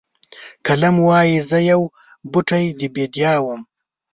[0.65, 1.81] قلم وایي زه یو
[2.31, 3.61] بوټی د بیدیا وم.